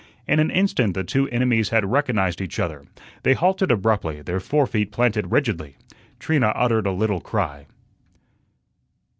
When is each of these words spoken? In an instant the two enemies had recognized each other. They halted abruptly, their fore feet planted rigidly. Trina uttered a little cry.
In 0.27 0.39
an 0.39 0.49
instant 0.49 0.95
the 0.95 1.03
two 1.03 1.29
enemies 1.29 1.69
had 1.69 1.85
recognized 1.91 2.41
each 2.41 2.57
other. 2.59 2.87
They 3.21 3.35
halted 3.35 3.69
abruptly, 3.71 4.23
their 4.23 4.39
fore 4.39 4.65
feet 4.65 4.91
planted 4.91 5.31
rigidly. 5.31 5.77
Trina 6.19 6.47
uttered 6.55 6.87
a 6.87 6.91
little 6.91 7.21
cry. 7.21 7.67